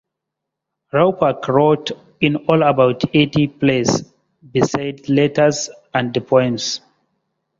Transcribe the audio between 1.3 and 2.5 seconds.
wrote in